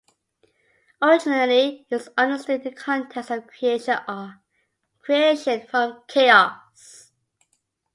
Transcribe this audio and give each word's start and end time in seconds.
Originally, 0.99 1.85
it 1.87 1.93
was 1.93 2.09
understood 2.17 2.65
in 2.65 2.71
the 2.71 2.71
context 2.75 3.29
of 3.29 3.45
creation 3.45 3.99
from 5.67 6.01
chaos. 6.07 7.11